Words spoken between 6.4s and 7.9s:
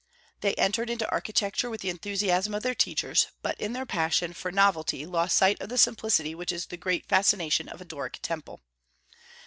is the great fascination of a